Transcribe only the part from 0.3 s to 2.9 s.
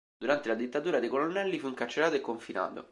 la dittatura dei colonnelli fu incarcerato e confinato.